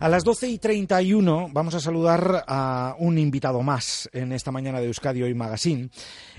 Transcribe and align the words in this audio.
A 0.00 0.08
las 0.08 0.24
12 0.24 0.48
y 0.48 0.58
31 0.58 1.50
vamos 1.52 1.74
a 1.76 1.80
saludar 1.80 2.44
a 2.48 2.96
un 2.98 3.16
invitado 3.16 3.62
más 3.62 4.10
en 4.12 4.32
esta 4.32 4.50
mañana 4.50 4.80
de 4.80 4.86
Euskadi 4.86 5.22
Hoy 5.22 5.34
Magazine. 5.34 5.88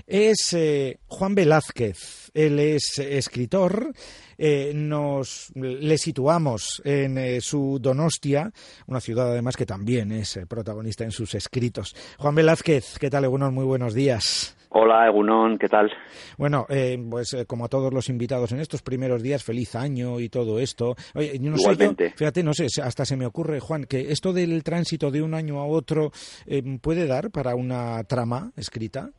Es 0.06 0.52
eh, 0.52 0.98
Juan 1.06 1.34
Velázquez. 1.34 2.30
Él 2.34 2.58
es 2.58 2.98
escritor. 2.98 3.94
Eh, 4.36 4.72
nos 4.74 5.50
le 5.54 5.96
situamos 5.96 6.82
en 6.84 7.16
eh, 7.16 7.40
su 7.40 7.78
Donostia, 7.80 8.52
una 8.88 9.00
ciudad 9.00 9.30
además 9.30 9.56
que 9.56 9.64
también 9.64 10.12
es 10.12 10.40
protagonista 10.46 11.04
en 11.04 11.12
sus 11.12 11.34
escritos. 11.34 11.94
Juan 12.18 12.34
Velázquez, 12.34 12.98
¿qué 12.98 13.08
tal? 13.08 13.26
Buenos, 13.28 13.52
muy 13.52 13.64
buenos 13.64 13.94
días. 13.94 14.54
Hola, 14.76 15.06
Egunon, 15.06 15.56
¿qué 15.56 15.68
tal? 15.68 15.88
Bueno, 16.36 16.66
eh, 16.68 16.98
pues 17.08 17.32
eh, 17.32 17.46
como 17.46 17.64
a 17.64 17.68
todos 17.68 17.94
los 17.94 18.08
invitados 18.08 18.50
en 18.50 18.58
estos 18.58 18.82
primeros 18.82 19.22
días, 19.22 19.44
feliz 19.44 19.76
año 19.76 20.18
y 20.18 20.28
todo 20.28 20.58
esto. 20.58 20.96
Oye, 21.14 21.38
no 21.38 21.54
Igualmente. 21.56 22.10
Sé 22.10 22.16
fíjate, 22.16 22.42
no 22.42 22.52
sé, 22.54 22.66
hasta 22.82 23.04
se 23.04 23.16
me 23.16 23.24
ocurre, 23.24 23.60
Juan, 23.60 23.84
que 23.84 24.10
esto 24.10 24.32
del 24.32 24.64
tránsito 24.64 25.12
de 25.12 25.22
un 25.22 25.34
año 25.34 25.60
a 25.60 25.66
otro 25.66 26.10
eh, 26.46 26.60
puede 26.82 27.06
dar 27.06 27.30
para 27.30 27.54
una 27.54 28.02
trama 28.02 28.50
escrita. 28.56 29.10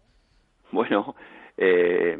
Bueno, 0.73 1.15
eh, 1.57 2.17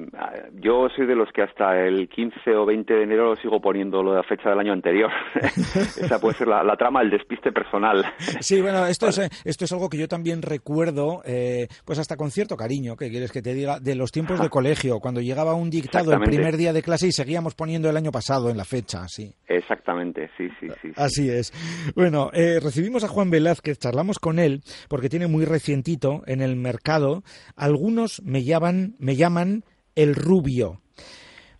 yo 0.54 0.88
soy 0.96 1.06
de 1.06 1.16
los 1.16 1.30
que 1.34 1.42
hasta 1.42 1.78
el 1.86 2.08
15 2.08 2.56
o 2.56 2.66
20 2.66 2.94
de 2.94 3.04
enero 3.04 3.36
sigo 3.36 3.60
poniendo 3.60 4.02
lo 4.02 4.12
de 4.12 4.18
la 4.18 4.24
fecha 4.24 4.50
del 4.50 4.60
año 4.60 4.72
anterior. 4.72 5.12
Esa 5.36 6.20
puede 6.20 6.36
ser 6.36 6.48
la, 6.48 6.76
trama, 6.78 7.02
el 7.02 7.10
despiste 7.10 7.52
personal. 7.52 8.06
Sí, 8.40 8.62
bueno, 8.62 8.86
esto, 8.86 9.08
es, 9.10 9.20
esto 9.44 9.66
es 9.66 9.72
algo 9.74 9.90
que 9.90 9.98
yo 9.98 10.08
también 10.08 10.42
recuerdo, 10.42 11.22
eh, 11.26 11.68
pues 11.84 12.00
hasta 12.00 12.16
con 12.16 12.32
cierto 12.32 12.56
cariño, 12.56 12.96
que 12.96 13.10
quieres 13.10 13.32
que 13.32 13.42
te 13.42 13.54
diga, 13.54 13.80
de 13.80 13.96
los 13.96 14.12
tiempos 14.12 14.40
de 14.40 14.50
colegio, 14.50 15.00
cuando 15.00 15.20
llegaba 15.20 15.54
un 15.54 15.70
dictado 15.70 16.14
el 16.14 16.22
primer 16.22 16.56
día 16.56 16.72
de 16.72 16.82
clase 16.82 17.08
y 17.08 17.12
seguíamos 17.12 17.56
poniendo 17.56 17.90
el 17.90 17.98
año 17.98 18.12
pasado 18.12 18.50
en 18.50 18.56
la 18.56 18.66
fecha, 18.66 19.06
sí. 19.10 19.34
Exactamente, 19.48 20.30
sí, 20.38 20.48
sí, 20.62 20.68
sí. 20.82 20.92
Así 20.96 21.30
es. 21.30 21.52
Bueno, 21.94 22.30
eh, 22.34 22.60
recibimos 22.62 23.04
a 23.04 23.10
Juan 23.10 23.30
Velázquez, 23.30 23.80
charlamos 23.80 24.18
con 24.18 24.40
él, 24.40 24.62
porque 24.88 25.10
tiene 25.10 25.28
muy 25.28 25.44
recientito 25.44 26.22
en 26.26 26.42
el 26.42 26.56
mercado, 26.56 27.24
algunos 27.58 28.22
me 28.24 28.44
llaman, 28.44 28.96
me 29.00 29.16
llaman 29.16 29.25
llaman 29.26 29.64
El 29.96 30.14
Rubio. 30.14 30.82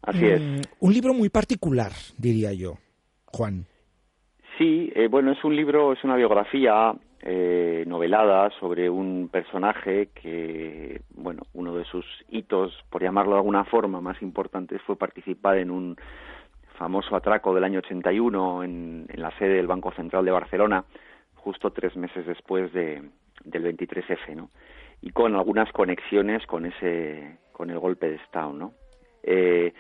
Así 0.04 0.24
es. 0.24 0.40
Mm, 0.40 0.62
un 0.82 0.94
libro 0.94 1.14
muy 1.14 1.30
particular, 1.30 1.92
diría 2.18 2.54
yo, 2.54 2.76
Juan. 3.26 3.66
Sí, 4.58 4.92
eh, 4.96 5.08
bueno, 5.08 5.32
es 5.32 5.44
un 5.44 5.56
libro, 5.56 5.94
es 5.94 6.04
una 6.04 6.16
biografía 6.16 6.94
eh, 7.22 7.84
novelada 7.88 8.52
sobre 8.60 8.88
un 8.88 9.30
personaje 9.32 10.10
que, 10.14 11.02
bueno, 11.16 11.42
uno 11.54 11.76
de 11.76 11.86
sus 11.86 12.06
hitos, 12.30 12.72
por 12.92 13.02
llamarlo 13.02 13.32
de 13.32 13.40
alguna 13.40 13.66
forma, 13.66 14.00
más 14.00 14.22
importantes 14.22 14.80
fue 14.84 14.96
participar 14.96 15.58
en 15.58 15.72
un 15.72 15.96
famoso 16.78 17.16
atraco 17.16 17.56
del 17.56 17.64
año 17.64 17.80
81 17.80 18.64
en, 18.64 19.06
en 19.10 19.22
la 19.22 19.32
sede 19.40 19.56
del 19.56 19.68
Banco 19.68 19.92
Central 19.94 20.24
de 20.24 20.32
Barcelona, 20.32 20.86
justo 21.34 21.72
tres 21.72 21.96
meses 21.96 22.28
después 22.28 22.72
de, 22.74 23.02
del 23.44 23.76
23F, 23.76 24.36
¿no? 24.36 24.52
Y 25.02 25.10
con 25.10 25.36
algunas 25.36 25.72
conexiones 25.72 26.46
con 26.46 26.68
ese 26.68 27.38
con 27.56 27.70
el 27.70 27.80
golpe 27.80 28.10
de 28.10 28.16
Estado, 28.16 28.52
¿no? 28.52 28.74
Eh, 29.24 29.74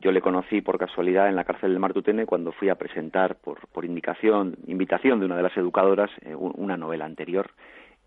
yo 0.00 0.12
le 0.12 0.20
conocí 0.20 0.60
por 0.60 0.78
casualidad 0.78 1.28
en 1.28 1.36
la 1.36 1.44
cárcel 1.44 1.70
del 1.70 1.80
Martutene 1.80 2.24
cuando 2.24 2.52
fui 2.52 2.68
a 2.68 2.76
presentar 2.76 3.36
por, 3.36 3.66
por 3.68 3.84
indicación, 3.84 4.56
invitación 4.66 5.18
de 5.18 5.26
una 5.26 5.36
de 5.36 5.42
las 5.42 5.56
educadoras 5.56 6.10
eh, 6.22 6.34
una 6.34 6.76
novela 6.76 7.04
anterior 7.04 7.50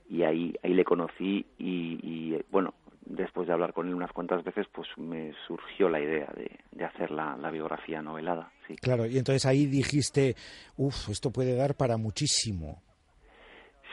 y 0.10 0.24
ahí, 0.24 0.56
ahí 0.64 0.74
le 0.74 0.86
conocí 0.86 1.46
y, 1.58 2.38
bueno, 2.50 2.74
después 3.06 3.46
de 3.48 3.54
hablar 3.54 3.74
con 3.74 3.88
él 3.88 3.94
unas 3.94 4.12
cuantas 4.14 4.44
veces, 4.44 4.66
pues 4.72 4.88
me 4.98 5.34
surgió 5.46 5.90
la 5.90 6.00
idea 6.00 6.34
de, 6.36 6.86
hacer 6.86 7.12
la, 7.12 7.36
biografía 7.52 8.02
novelada. 8.02 8.50
Claro, 8.82 9.06
y 9.06 9.18
entonces 9.18 9.46
ahí 9.46 9.66
dijiste, 9.66 10.36
uff, 10.78 11.10
esto 11.10 11.32
puede 11.32 11.56
dar 11.56 11.76
para 11.76 11.98
muchísimo. 11.98 12.82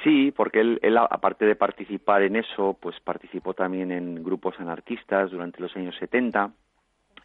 Sí, 0.05 0.35
porque 0.37 0.61
él, 0.61 0.99
aparte 0.99 1.47
de 1.47 1.57
participar 1.57 2.23
en 2.23 2.37
eso, 2.37 2.77
pues 2.79 3.01
participó 3.01 3.55
también 3.55 3.91
en 3.91 4.23
grupos 4.23 4.55
anarquistas 4.61 5.31
durante 5.31 5.63
los 5.63 5.75
años 5.77 5.97
70. 5.99 6.53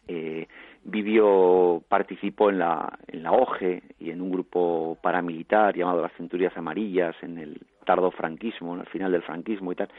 Eh, 0.08 0.48
vivió, 0.82 1.82
participó 1.86 2.48
en 2.48 2.58
la, 2.58 2.98
OGE 3.28 3.82
y 3.98 4.08
en 4.10 4.22
un 4.22 4.32
grupo 4.32 4.96
paramilitar 5.02 5.76
llamado 5.76 6.00
las 6.00 6.14
Centurias 6.14 6.56
Amarillas 6.56 7.14
en 7.20 7.36
el 7.36 7.60
tardo 7.84 8.10
franquismo, 8.10 8.74
al 8.74 8.86
final 8.86 9.12
del 9.12 9.22
franquismo 9.22 9.72
y 9.72 9.74
tal. 9.74 9.90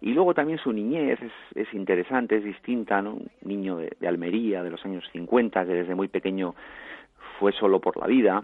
Y 0.00 0.14
luego 0.14 0.32
también 0.32 0.58
su 0.58 0.72
niñez 0.72 1.20
es, 1.20 1.32
es 1.54 1.74
interesante, 1.74 2.38
es 2.38 2.44
distinta, 2.44 3.02
¿no? 3.02 3.12
Un 3.12 3.30
niño 3.42 3.76
de 3.76 4.08
Almería 4.08 4.62
de 4.62 4.70
los 4.70 4.82
años 4.86 5.04
50 5.12 5.66
que 5.66 5.74
desde 5.74 5.94
muy 5.94 6.08
pequeño 6.08 6.54
fue 7.38 7.52
solo 7.52 7.78
por 7.78 7.98
la 7.98 8.06
vida 8.06 8.42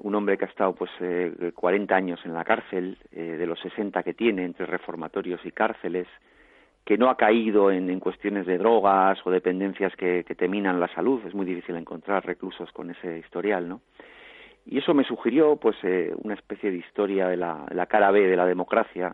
un 0.00 0.14
hombre 0.14 0.36
que 0.36 0.44
ha 0.44 0.48
estado 0.48 0.74
pues 0.74 0.90
eh, 1.00 1.52
40 1.54 1.94
años 1.94 2.20
en 2.24 2.34
la 2.34 2.44
cárcel, 2.44 2.98
eh, 3.12 3.36
de 3.38 3.46
los 3.46 3.58
60 3.60 4.02
que 4.02 4.14
tiene 4.14 4.44
entre 4.44 4.66
reformatorios 4.66 5.44
y 5.44 5.52
cárceles, 5.52 6.06
que 6.84 6.96
no 6.96 7.10
ha 7.10 7.16
caído 7.16 7.70
en, 7.70 7.98
cuestiones 7.98 8.46
de 8.46 8.58
drogas 8.58 9.18
o 9.24 9.30
dependencias 9.30 9.94
que, 9.96 10.24
que 10.24 10.34
te 10.36 10.48
minan 10.48 10.78
la 10.78 10.88
salud, 10.94 11.20
es 11.26 11.34
muy 11.34 11.44
difícil 11.44 11.76
encontrar 11.76 12.24
reclusos 12.24 12.70
con 12.72 12.90
ese 12.90 13.18
historial, 13.18 13.68
¿no? 13.68 13.80
Y 14.66 14.78
eso 14.78 14.94
me 14.94 15.04
sugirió 15.04 15.56
pues 15.56 15.76
eh, 15.84 16.12
una 16.22 16.34
especie 16.34 16.72
de 16.72 16.78
historia 16.78 17.28
de 17.28 17.36
la, 17.36 17.86
cara 17.88 18.10
B 18.10 18.26
de 18.26 18.36
la 18.36 18.46
democracia, 18.46 19.12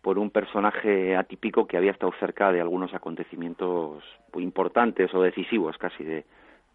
por 0.00 0.18
un 0.18 0.30
personaje 0.30 1.16
atípico 1.16 1.66
que 1.66 1.76
había 1.76 1.90
estado 1.90 2.12
cerca 2.20 2.52
de 2.52 2.60
algunos 2.60 2.94
acontecimientos 2.94 4.04
importantes 4.36 5.12
o 5.12 5.22
decisivos 5.22 5.76
casi 5.78 6.04
de, 6.04 6.24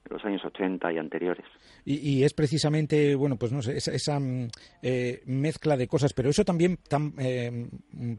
los 0.09 0.23
años 0.25 0.41
80 0.43 0.91
y 0.91 0.97
anteriores. 0.97 1.45
Y, 1.85 2.23
es 2.23 2.33
precisamente, 2.33 3.15
bueno, 3.15 3.37
pues 3.37 3.51
no 3.51 3.61
sé, 3.61 3.77
esa, 3.77 4.19
mm, 4.19 4.49
eh, 4.81 5.21
mezcla 5.25 5.77
de 5.77 5.87
cosas, 5.87 6.13
pero 6.13 6.29
eso 6.29 6.43
también 6.45 6.77
tan 6.87 7.13
eh, 7.17 7.67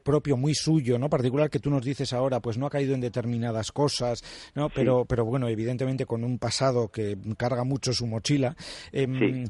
propio, 0.03 0.37
muy 0.37 0.55
suyo, 0.55 0.99
¿no? 0.99 1.09
Particular 1.09 1.51
que 1.51 1.61
tú 1.61 1.71
nos 1.71 1.85
dices 1.85 2.13
ahora, 2.13 2.41
pues 2.41 2.59
no 2.59 2.67
ha 2.67 2.71
caído 2.71 2.95
en 2.95 3.01
determinadas 3.01 3.71
cosas, 3.71 4.23
¿no? 4.55 4.69
Pero, 4.71 5.05
pero 5.05 5.25
bueno, 5.25 5.49
evidentemente 5.49 6.07
con 6.07 6.25
un 6.25 6.39
pasado 6.39 6.89
que 6.89 7.17
carga 7.37 7.65
mucho 7.65 7.93
su 7.93 8.07
mochila. 8.07 8.57
Em, 8.91 9.45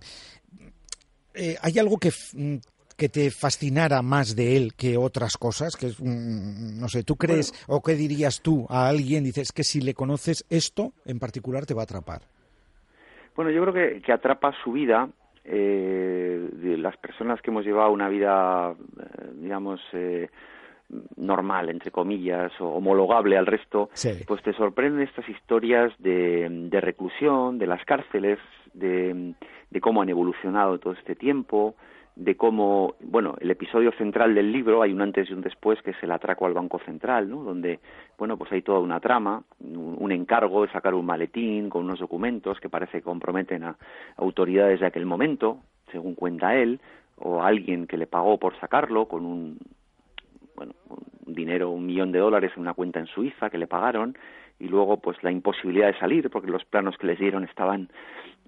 eh, 1.34 1.56
¿Hay 1.62 1.78
algo 1.78 1.98
que, 1.98 2.10
mm, 2.34 2.56
que 3.02 3.08
te 3.08 3.32
fascinara 3.32 4.00
más 4.00 4.36
de 4.36 4.56
él 4.56 4.74
que 4.78 4.96
otras 4.96 5.36
cosas? 5.36 5.74
Que 5.74 5.88
mm, 5.88 6.78
no 6.80 6.86
sé, 6.86 7.02
¿tú 7.02 7.16
crees 7.16 7.52
o 7.66 7.82
qué 7.82 7.94
dirías 7.96 8.42
tú 8.42 8.64
a 8.70 8.86
alguien? 8.86 9.24
Dices 9.24 9.50
que 9.50 9.64
si 9.64 9.80
le 9.80 9.92
conoces 9.92 10.46
esto 10.50 10.92
en 11.04 11.18
particular 11.18 11.66
te 11.66 11.74
va 11.74 11.80
a 11.80 11.84
atrapar. 11.90 12.20
Bueno, 13.34 13.50
yo 13.50 13.60
creo 13.62 13.74
que, 13.74 14.02
que 14.02 14.12
atrapa 14.12 14.52
su 14.62 14.70
vida. 14.70 15.08
Eh, 15.44 16.48
de 16.52 16.78
las 16.78 16.96
personas 16.98 17.42
que 17.42 17.50
hemos 17.50 17.64
llevado 17.64 17.90
una 17.90 18.08
vida, 18.08 18.70
eh, 18.70 19.30
digamos, 19.34 19.80
eh, 19.92 20.28
normal, 21.16 21.70
entre 21.70 21.90
comillas, 21.90 22.52
o 22.60 22.68
homologable 22.68 23.36
al 23.36 23.46
resto, 23.46 23.90
pues 24.28 24.42
te 24.44 24.52
sorprenden 24.52 25.02
estas 25.02 25.28
historias 25.28 25.92
de, 25.98 26.46
de 26.48 26.80
reclusión, 26.80 27.58
de 27.58 27.66
las 27.66 27.84
cárceles, 27.84 28.38
de, 28.72 29.34
de 29.70 29.80
cómo 29.80 30.02
han 30.02 30.10
evolucionado 30.10 30.78
todo 30.78 30.92
este 30.92 31.16
tiempo, 31.16 31.74
de 32.14 32.36
cómo, 32.36 32.94
bueno, 33.00 33.36
el 33.40 33.50
episodio 33.50 33.90
central 33.92 34.34
del 34.34 34.52
libro, 34.52 34.82
hay 34.82 34.92
un 34.92 35.00
antes 35.00 35.30
y 35.30 35.32
un 35.32 35.40
después, 35.40 35.80
que 35.82 35.92
es 35.92 36.02
el 36.02 36.12
atraco 36.12 36.46
al 36.46 36.52
Banco 36.52 36.78
Central, 36.80 37.30
¿no? 37.30 37.42
Donde, 37.42 37.80
bueno, 38.18 38.36
pues 38.36 38.52
hay 38.52 38.62
toda 38.62 38.80
una 38.80 39.00
trama, 39.00 39.42
un, 39.60 40.12
encargo 40.12 40.62
de 40.62 40.72
sacar 40.72 40.94
un 40.94 41.06
maletín 41.06 41.70
con 41.70 41.84
unos 41.84 42.00
documentos 42.00 42.60
que 42.60 42.68
parece 42.68 42.98
que 42.98 43.04
comprometen 43.04 43.64
a 43.64 43.76
autoridades 44.16 44.80
de 44.80 44.86
aquel 44.86 45.06
momento, 45.06 45.60
según 45.90 46.14
cuenta 46.14 46.54
él, 46.54 46.80
o 47.16 47.42
a 47.42 47.46
alguien 47.46 47.86
que 47.86 47.96
le 47.96 48.06
pagó 48.06 48.38
por 48.38 48.58
sacarlo 48.60 49.06
con 49.06 49.24
un, 49.24 49.58
bueno, 50.54 50.74
un 51.26 51.34
dinero, 51.34 51.70
un 51.70 51.86
millón 51.86 52.12
de 52.12 52.18
dólares 52.18 52.52
en 52.56 52.62
una 52.62 52.74
cuenta 52.74 53.00
en 53.00 53.06
Suiza 53.06 53.48
que 53.48 53.58
le 53.58 53.66
pagaron, 53.66 54.16
y 54.58 54.68
luego, 54.68 54.98
pues 54.98 55.22
la 55.22 55.30
imposibilidad 55.30 55.88
de 55.88 55.98
salir, 55.98 56.30
porque 56.30 56.50
los 56.50 56.64
planos 56.64 56.96
que 56.96 57.06
les 57.06 57.18
dieron 57.18 57.44
estaban 57.44 57.88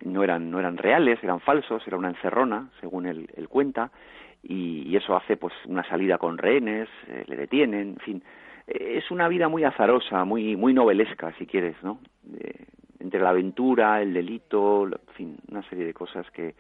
no 0.05 0.23
eran, 0.23 0.51
no 0.51 0.59
eran 0.59 0.77
reales, 0.77 1.19
eran 1.23 1.41
falsos, 1.41 1.87
era 1.87 1.97
una 1.97 2.09
encerrona, 2.09 2.71
según 2.81 3.07
él, 3.07 3.29
cuenta, 3.49 3.91
y, 4.43 4.95
eso 4.97 5.17
hace 5.17 5.37
pues 5.37 5.55
una 5.67 5.83
salida 5.85 6.19
con 6.19 6.39
rehenes, 6.39 6.89
eh, 7.09 7.25
le 7.27 7.37
detienen, 7.37 7.95
en 7.95 7.99
fin, 7.99 8.23
eh, 8.67 8.99
es 8.99 9.11
una 9.11 9.29
vida 9.29 9.49
muy 9.49 9.65
azarosa, 9.65 10.25
muy, 10.25 10.57
muy 10.57 10.75
novelesca, 10.75 11.33
si 11.39 11.47
quieres, 11.47 11.77
¿no? 11.83 11.99
entre 13.01 13.21
la 13.21 13.31
aventura, 13.31 14.01
el 14.01 14.15
delito, 14.15 14.87
en 14.87 15.15
fin, 15.15 15.37
una 15.51 15.63
serie 15.69 15.85
de 15.85 15.93
cosas 15.93 16.31
que, 16.31 16.55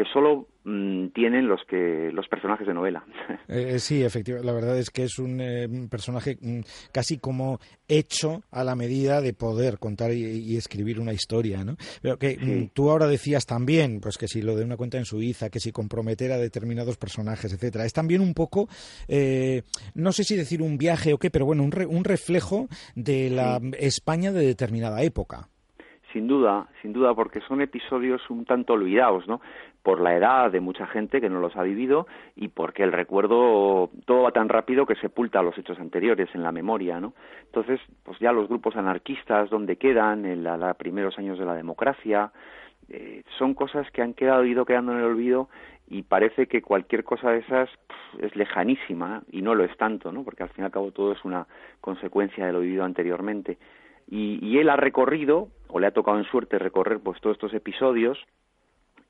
que 0.00 0.10
solo 0.10 0.46
mm, 0.64 1.08
tienen 1.08 1.46
los 1.46 1.60
que 1.68 2.10
los 2.12 2.26
personajes 2.28 2.66
de 2.66 2.72
novela. 2.72 3.04
Eh, 3.52 3.80
sí, 3.80 4.02
efectivamente. 4.04 4.46
La 4.46 4.54
verdad 4.54 4.78
es 4.78 4.90
que 4.90 5.02
es 5.02 5.18
un 5.18 5.40
eh, 5.40 5.68
personaje 5.90 6.38
mm, 6.40 6.60
casi 6.92 7.18
como 7.18 7.58
hecho 7.88 8.42
a 8.52 8.62
la 8.62 8.76
medida 8.76 9.20
de 9.20 9.34
poder 9.34 9.78
contar 9.78 10.12
y, 10.12 10.56
escribir 10.56 11.00
una 11.00 11.12
historia, 11.12 11.64
¿no? 11.64 11.74
Pero 12.00 12.16
que 12.16 12.38
mm, 12.38 12.68
tú 12.72 12.90
ahora 12.90 13.08
decías 13.08 13.44
también, 13.46 14.00
pues 14.00 14.18
que 14.18 14.28
si 14.28 14.40
lo 14.40 14.54
de 14.54 14.64
una 14.64 14.76
cuenta 14.76 14.98
en 14.98 15.04
Suiza, 15.04 15.50
que 15.50 15.58
si 15.58 15.72
comprometer 15.72 16.30
a 16.30 16.38
determinados 16.38 16.96
personajes, 16.96 17.52
etcétera, 17.52 17.84
es 17.84 17.92
también 17.92 18.20
un 18.20 18.34
poco, 18.34 18.68
eh, 19.08 19.62
no 19.96 20.12
sé 20.12 20.22
si 20.22 20.36
decir 20.36 20.62
un 20.62 20.78
viaje 20.78 21.12
o 21.12 21.18
qué, 21.18 21.30
pero 21.30 21.44
bueno, 21.44 21.64
un, 21.64 21.72
un 21.88 22.04
reflejo 22.04 22.68
de 22.94 23.30
la 23.30 23.60
España 23.78 24.30
de 24.30 24.46
determinada 24.46 25.02
época. 25.02 25.48
Sin 26.12 26.26
duda, 26.26 26.66
sin 26.82 26.92
duda, 26.92 27.14
porque 27.14 27.40
son 27.46 27.60
episodios 27.60 28.20
un 28.30 28.44
tanto 28.44 28.72
olvidados, 28.72 29.28
¿no? 29.28 29.40
Por 29.82 30.00
la 30.00 30.14
edad 30.14 30.50
de 30.50 30.60
mucha 30.60 30.86
gente 30.86 31.20
que 31.20 31.30
no 31.30 31.40
los 31.40 31.56
ha 31.56 31.62
vivido 31.62 32.06
y 32.36 32.48
porque 32.48 32.82
el 32.82 32.92
recuerdo 32.92 33.90
todo 34.04 34.22
va 34.22 34.32
tan 34.32 34.48
rápido 34.48 34.84
que 34.84 34.94
sepulta 34.96 35.42
los 35.42 35.56
hechos 35.56 35.78
anteriores 35.78 36.28
en 36.34 36.42
la 36.42 36.52
memoria, 36.52 37.00
¿no? 37.00 37.14
Entonces, 37.46 37.80
pues 38.02 38.18
ya 38.18 38.32
los 38.32 38.48
grupos 38.48 38.76
anarquistas, 38.76 39.48
donde 39.48 39.76
quedan, 39.76 40.26
en 40.26 40.44
los 40.44 40.76
primeros 40.76 41.18
años 41.18 41.38
de 41.38 41.46
la 41.46 41.54
democracia, 41.54 42.30
eh, 42.88 43.22
son 43.38 43.54
cosas 43.54 43.90
que 43.92 44.02
han 44.02 44.14
quedado 44.14 44.44
ido 44.44 44.64
quedando 44.66 44.92
en 44.92 44.98
el 44.98 45.04
olvido 45.04 45.48
y 45.88 46.02
parece 46.02 46.46
que 46.46 46.62
cualquier 46.62 47.02
cosa 47.04 47.30
de 47.30 47.38
esas 47.38 47.68
es 48.20 48.34
lejanísima 48.36 49.22
y 49.30 49.42
no 49.42 49.54
lo 49.54 49.64
es 49.64 49.76
tanto, 49.76 50.12
¿no? 50.12 50.24
Porque 50.24 50.44
al 50.44 50.48
fin 50.50 50.62
y 50.62 50.66
al 50.66 50.72
cabo 50.72 50.92
todo 50.92 51.12
es 51.12 51.24
una 51.24 51.46
consecuencia 51.80 52.46
de 52.46 52.52
lo 52.52 52.60
vivido 52.60 52.84
anteriormente. 52.84 53.58
Y, 54.08 54.58
él 54.58 54.68
ha 54.70 54.76
recorrido, 54.76 55.48
o 55.68 55.78
le 55.78 55.86
ha 55.86 55.92
tocado 55.92 56.18
en 56.18 56.24
suerte 56.24 56.58
recorrer 56.58 56.98
pues 56.98 57.20
todos 57.20 57.36
estos 57.36 57.54
episodios 57.54 58.18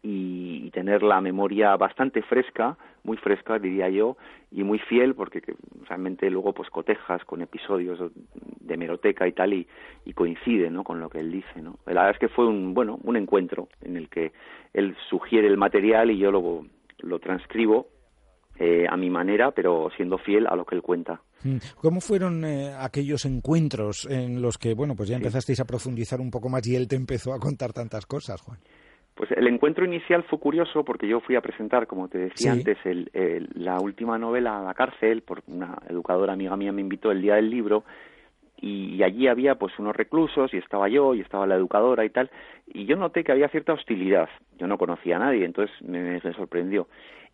y, 0.02 0.70
tener 0.70 1.02
la 1.02 1.20
memoria 1.20 1.76
bastante 1.76 2.23
fresca, 2.23 2.76
muy 3.02 3.17
fresca 3.17 3.58
diría 3.58 3.88
yo, 3.88 4.17
y 4.52 4.62
muy 4.62 4.79
fiel 4.79 5.14
porque 5.14 5.43
realmente 5.88 6.31
luego 6.31 6.52
pues 6.52 6.70
cotejas 6.70 7.25
con 7.25 7.43
episodios 7.43 7.99
de 8.61 8.76
meroteca 8.76 9.26
y 9.26 9.32
tal 9.32 9.52
y, 9.52 9.67
coincide 10.14 10.70
¿no? 10.70 10.85
con 10.85 11.00
lo 11.00 11.08
que 11.08 11.19
él 11.19 11.32
dice. 11.32 11.61
¿no? 11.61 11.79
La 11.87 12.02
verdad 12.02 12.11
es 12.12 12.19
que 12.19 12.29
fue 12.29 12.47
un, 12.47 12.73
bueno, 12.73 12.99
un 13.02 13.17
encuentro 13.17 13.69
en 13.82 13.97
el 13.97 14.08
que 14.08 14.32
él 14.73 14.97
sugiere 15.08 15.49
el 15.49 15.56
material 15.56 16.11
y 16.11 16.19
yo 16.19 16.31
lo, 16.31 16.67
lo 17.00 17.19
transcribo 17.19 17.88
eh, 18.62 18.87
a 18.88 18.97
mi 18.97 19.08
manera, 19.08 19.52
pero 19.52 19.88
siendo 19.97 20.19
fiel 20.19 20.47
a 20.47 20.55
lo 20.55 20.67
que 20.67 20.75
él 20.75 20.82
cuenta. 20.82 21.23
Mm. 21.44 21.56
¿Cómo 21.76 22.00
fueron 22.00 22.44
eh, 22.44 22.75
aquellos 22.79 23.25
encuentros 23.25 24.06
en 24.11 24.43
los 24.43 24.58
que, 24.58 24.75
bueno, 24.75 24.94
pues 24.94 25.08
ya 25.08 25.17
empezasteis 25.17 25.61
a 25.61 25.64
profundizar 25.64 26.20
un 26.20 26.31
poco 26.31 26.50
más 26.50 26.67
y 26.67 26.76
él 26.76 26.87
te 26.87 26.97
empezó 26.97 27.32
a 27.32 27.38
contar 27.38 27.73
tantas 27.73 28.05
cosas, 28.05 28.41
Juan? 28.43 28.58
Pues 29.21 29.33
el 29.33 29.47
encuentro 29.49 29.85
inicial 29.85 30.23
fue 30.23 30.41
curioso 30.41 30.83
porque 30.83 31.07
yo 31.07 31.21
fui 31.21 31.37
a 31.37 31.43
presentar, 31.43 31.87
como 31.87 32.09
te 32.09 32.17
decía 32.17 32.53
antes, 32.53 32.79
la 33.53 33.79
última 33.79 34.17
novela 34.17 34.59
a 34.59 34.63
la 34.63 34.73
cárcel, 34.73 35.21
por 35.21 35.43
una 35.47 35.77
educadora 35.91 36.33
amiga 36.33 36.57
mía 36.57 36.73
me 36.73 36.81
invitó 36.81 37.11
el 37.11 37.21
día 37.21 37.35
del 37.35 37.51
libro 37.51 37.85
y 38.57 39.03
allí 39.03 39.29
había 39.29 39.57
pues 39.57 39.79
unos 39.79 39.95
reclusos 39.95 40.55
y 40.55 40.57
estaba 40.57 40.89
yo 40.89 41.15
y 41.15 41.21
estaba 41.21 41.47
la 41.47 41.57
educadora 41.57 42.03
y 42.07 42.09
tal 42.09 42.31
y 42.67 42.87
yo 42.87 42.97
noté 42.97 43.23
que 43.23 43.33
había 43.33 43.51
cierta 43.51 43.75
hostilidad. 43.75 44.31
Yo 44.59 44.67
no 44.67 44.79
conocía 44.79 45.17
a 45.17 45.19
nadie 45.19 45.45
entonces 45.45 45.77
me 45.83 46.19
sorprendió. 46.33 46.89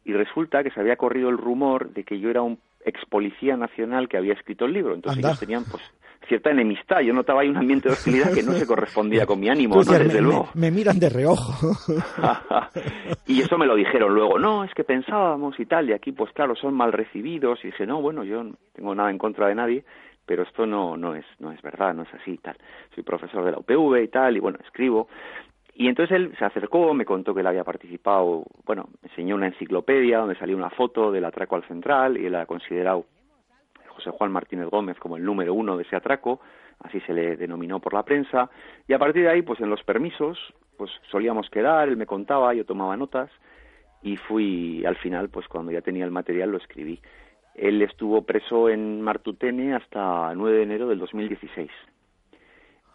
Y 0.04 0.12
resulta 0.12 0.64
que 0.64 0.72
se 0.72 0.80
había 0.80 0.96
corrido 0.96 1.28
el 1.28 1.38
rumor 1.38 1.90
de 1.90 2.02
que 2.02 2.18
yo 2.18 2.30
era 2.30 2.42
un 2.42 2.58
ex 2.84 2.98
policía 3.08 3.56
nacional 3.56 4.08
que 4.08 4.16
había 4.16 4.32
escrito 4.32 4.64
el 4.64 4.72
libro. 4.72 4.92
Entonces 4.92 5.24
ellos 5.24 5.38
tenían 5.38 5.62
pues 5.70 5.84
cierta 6.28 6.50
enemistad. 6.50 7.00
Yo 7.00 7.12
notaba 7.12 7.42
ahí 7.42 7.48
un 7.48 7.56
ambiente 7.56 7.88
de 7.88 7.94
hostilidad 7.94 8.32
que 8.32 8.42
no 8.42 8.52
se 8.52 8.66
correspondía 8.66 9.26
con 9.26 9.40
mi 9.40 9.48
ánimo, 9.48 9.74
pues 9.74 9.88
Desde 9.88 10.14
me, 10.14 10.20
luego. 10.20 10.48
Me, 10.54 10.70
miran 10.70 10.98
de 10.98 11.08
reojo. 11.08 11.76
y 13.26 13.40
eso 13.40 13.58
me 13.58 13.66
lo 13.66 13.74
dijeron 13.74 14.14
luego. 14.14 14.38
No, 14.38 14.64
es 14.64 14.72
que 14.74 14.84
pensábamos 14.84 15.58
y 15.58 15.66
tal, 15.66 15.88
y 15.88 15.92
aquí 15.92 16.12
pues 16.12 16.32
claro, 16.32 16.54
son 16.54 16.74
mal 16.74 16.92
recibidos. 16.92 17.60
Y 17.64 17.68
dije, 17.68 17.86
no, 17.86 18.00
bueno, 18.00 18.24
yo 18.24 18.42
no 18.42 18.54
tengo 18.72 18.94
nada 18.94 19.10
en 19.10 19.18
contra 19.18 19.48
de 19.48 19.54
nadie, 19.54 19.84
pero 20.24 20.42
esto 20.42 20.66
no, 20.66 20.96
no, 20.96 21.14
es, 21.14 21.24
no 21.38 21.52
es 21.52 21.62
verdad, 21.62 21.94
no 21.94 22.02
es 22.02 22.14
así 22.14 22.32
y 22.32 22.38
tal. 22.38 22.56
Soy 22.94 23.02
profesor 23.02 23.44
de 23.44 23.52
la 23.52 23.58
UPV 23.58 24.02
y 24.02 24.08
tal, 24.08 24.36
y 24.36 24.40
bueno, 24.40 24.58
escribo. 24.64 25.08
Y 25.78 25.88
entonces 25.88 26.16
él 26.16 26.34
se 26.38 26.44
acercó, 26.44 26.94
me 26.94 27.04
contó 27.04 27.34
que 27.34 27.40
él 27.40 27.46
había 27.46 27.62
participado, 27.62 28.44
bueno, 28.64 28.88
me 29.02 29.10
enseñó 29.10 29.34
una 29.34 29.48
enciclopedia 29.48 30.18
donde 30.18 30.34
salía 30.36 30.56
una 30.56 30.70
foto 30.70 31.12
del 31.12 31.26
atraco 31.26 31.56
al 31.56 31.68
central 31.68 32.16
y 32.16 32.24
él 32.24 32.34
ha 32.34 32.46
considerado 32.46 33.04
José 34.06 34.16
Juan 34.16 34.32
Martínez 34.32 34.68
Gómez 34.68 34.98
como 34.98 35.16
el 35.16 35.24
número 35.24 35.54
uno 35.54 35.76
de 35.76 35.82
ese 35.82 35.96
atraco, 35.96 36.40
así 36.80 37.00
se 37.00 37.12
le 37.12 37.36
denominó 37.36 37.80
por 37.80 37.92
la 37.92 38.04
prensa, 38.04 38.50
y 38.86 38.92
a 38.92 38.98
partir 38.98 39.22
de 39.22 39.30
ahí, 39.30 39.42
pues 39.42 39.60
en 39.60 39.70
los 39.70 39.82
permisos, 39.82 40.38
pues 40.76 40.90
solíamos 41.10 41.50
quedar, 41.50 41.88
él 41.88 41.96
me 41.96 42.06
contaba, 42.06 42.54
yo 42.54 42.64
tomaba 42.64 42.96
notas, 42.96 43.30
y 44.02 44.16
fui 44.16 44.84
al 44.84 44.96
final, 44.96 45.28
pues 45.28 45.48
cuando 45.48 45.72
ya 45.72 45.80
tenía 45.80 46.04
el 46.04 46.10
material 46.10 46.50
lo 46.50 46.58
escribí. 46.58 47.00
Él 47.54 47.82
estuvo 47.82 48.22
preso 48.22 48.68
en 48.68 49.00
Martutene 49.00 49.74
hasta 49.74 50.30
el 50.30 50.38
9 50.38 50.58
de 50.58 50.62
enero 50.62 50.88
del 50.88 50.98
2016. 50.98 51.70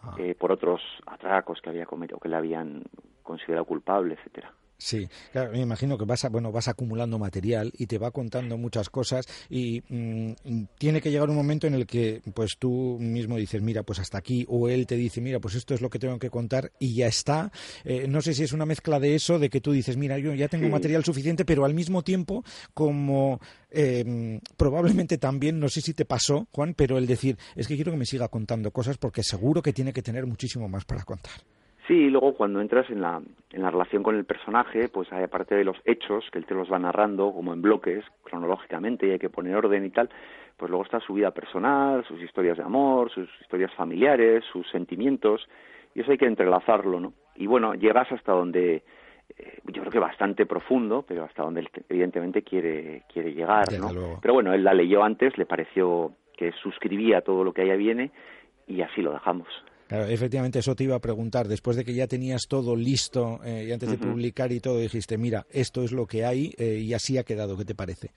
Ah. 0.04 0.14
Eh, 0.18 0.34
por 0.34 0.52
otros 0.52 0.80
atracos 1.06 1.60
que 1.60 1.68
había 1.68 1.84
cometido, 1.84 2.18
que 2.18 2.28
le 2.28 2.36
habían 2.36 2.84
considerado 3.22 3.66
culpable, 3.66 4.14
etcétera. 4.14 4.52
Sí, 4.82 5.08
claro, 5.30 5.52
me 5.52 5.60
imagino 5.60 5.96
que 5.96 6.04
vas, 6.04 6.28
bueno, 6.28 6.50
vas 6.50 6.66
acumulando 6.66 7.16
material 7.16 7.72
y 7.78 7.86
te 7.86 7.98
va 7.98 8.10
contando 8.10 8.58
muchas 8.58 8.90
cosas 8.90 9.26
y 9.48 9.80
mm, 9.88 10.32
tiene 10.76 11.00
que 11.00 11.12
llegar 11.12 11.30
un 11.30 11.36
momento 11.36 11.68
en 11.68 11.74
el 11.74 11.86
que 11.86 12.20
pues 12.34 12.56
tú 12.58 12.98
mismo 12.98 13.36
dices, 13.36 13.62
mira, 13.62 13.84
pues 13.84 14.00
hasta 14.00 14.18
aquí, 14.18 14.44
o 14.48 14.68
él 14.68 14.88
te 14.88 14.96
dice, 14.96 15.20
mira, 15.20 15.38
pues 15.38 15.54
esto 15.54 15.72
es 15.72 15.82
lo 15.82 15.88
que 15.88 16.00
tengo 16.00 16.18
que 16.18 16.30
contar 16.30 16.72
y 16.80 16.96
ya 16.96 17.06
está. 17.06 17.52
Eh, 17.84 18.08
no 18.08 18.20
sé 18.22 18.34
si 18.34 18.42
es 18.42 18.52
una 18.52 18.66
mezcla 18.66 18.98
de 18.98 19.14
eso, 19.14 19.38
de 19.38 19.50
que 19.50 19.60
tú 19.60 19.70
dices, 19.70 19.96
mira, 19.96 20.18
yo 20.18 20.34
ya 20.34 20.48
tengo 20.48 20.68
material 20.68 21.04
suficiente, 21.04 21.44
pero 21.44 21.64
al 21.64 21.74
mismo 21.74 22.02
tiempo, 22.02 22.44
como 22.74 23.40
eh, 23.70 24.40
probablemente 24.56 25.16
también, 25.16 25.60
no 25.60 25.68
sé 25.68 25.80
si 25.80 25.94
te 25.94 26.04
pasó, 26.04 26.48
Juan, 26.50 26.74
pero 26.74 26.98
el 26.98 27.06
decir, 27.06 27.38
es 27.54 27.68
que 27.68 27.76
quiero 27.76 27.92
que 27.92 27.98
me 27.98 28.06
siga 28.06 28.26
contando 28.26 28.72
cosas 28.72 28.98
porque 28.98 29.22
seguro 29.22 29.62
que 29.62 29.72
tiene 29.72 29.92
que 29.92 30.02
tener 30.02 30.26
muchísimo 30.26 30.68
más 30.68 30.84
para 30.84 31.04
contar. 31.04 31.34
Sí, 31.86 31.94
y 31.94 32.10
luego 32.10 32.34
cuando 32.34 32.60
entras 32.60 32.88
en 32.90 33.00
la, 33.00 33.20
en 33.50 33.62
la 33.62 33.70
relación 33.70 34.04
con 34.04 34.14
el 34.14 34.24
personaje, 34.24 34.88
pues 34.88 35.12
hay 35.12 35.24
aparte 35.24 35.56
de 35.56 35.64
los 35.64 35.76
hechos, 35.84 36.24
que 36.30 36.38
él 36.38 36.46
te 36.46 36.54
los 36.54 36.70
va 36.70 36.78
narrando 36.78 37.32
como 37.32 37.52
en 37.52 37.60
bloques, 37.60 38.04
cronológicamente, 38.22 39.06
y 39.06 39.10
hay 39.10 39.18
que 39.18 39.30
poner 39.30 39.56
orden 39.56 39.84
y 39.84 39.90
tal, 39.90 40.08
pues 40.56 40.70
luego 40.70 40.84
está 40.84 41.00
su 41.00 41.14
vida 41.14 41.32
personal, 41.32 42.04
sus 42.04 42.20
historias 42.22 42.56
de 42.56 42.62
amor, 42.62 43.10
sus 43.10 43.28
historias 43.40 43.72
familiares, 43.74 44.44
sus 44.52 44.68
sentimientos, 44.70 45.48
y 45.94 46.00
eso 46.00 46.12
hay 46.12 46.18
que 46.18 46.26
entrelazarlo, 46.26 47.00
¿no? 47.00 47.14
Y 47.34 47.46
bueno, 47.46 47.74
llegas 47.74 48.12
hasta 48.12 48.30
donde, 48.30 48.84
eh, 49.36 49.58
yo 49.64 49.80
creo 49.80 49.90
que 49.90 49.98
bastante 49.98 50.46
profundo, 50.46 51.04
pero 51.06 51.24
hasta 51.24 51.42
donde 51.42 51.62
él 51.62 51.70
evidentemente 51.88 52.42
quiere, 52.42 53.02
quiere 53.12 53.34
llegar, 53.34 53.66
¿no? 53.72 54.20
Pero 54.22 54.34
bueno, 54.34 54.54
él 54.54 54.62
la 54.62 54.72
leyó 54.72 55.02
antes, 55.02 55.36
le 55.36 55.46
pareció 55.46 56.12
que 56.36 56.52
suscribía 56.52 57.22
todo 57.22 57.42
lo 57.42 57.52
que 57.52 57.62
allá 57.62 57.74
viene, 57.74 58.12
y 58.68 58.82
así 58.82 59.02
lo 59.02 59.12
dejamos 59.12 59.48
efectivamente, 60.08 60.58
eso 60.58 60.74
te 60.74 60.84
iba 60.84 60.96
a 60.96 61.00
preguntar. 61.00 61.46
Después 61.48 61.76
de 61.76 61.84
que 61.84 61.94
ya 61.94 62.06
tenías 62.06 62.42
todo 62.48 62.76
listo 62.76 63.40
eh, 63.44 63.66
y 63.68 63.72
antes 63.72 63.90
de 63.90 63.98
publicar 63.98 64.52
y 64.52 64.60
todo, 64.60 64.78
dijiste, 64.78 65.18
mira, 65.18 65.44
esto 65.52 65.82
es 65.82 65.92
lo 65.92 66.06
que 66.06 66.24
hay 66.24 66.52
eh, 66.58 66.78
y 66.78 66.94
así 66.94 67.18
ha 67.18 67.24
quedado. 67.24 67.56
¿Qué 67.56 67.64
te 67.64 67.74
parece? 67.74 68.10